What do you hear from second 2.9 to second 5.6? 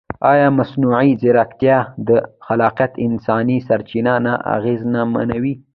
انساني سرچینه نه اغېزمنوي؟